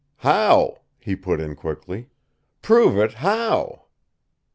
[0.25, 2.09] "How?" he put in quickly.
[2.63, 3.83] "Prove it, how?"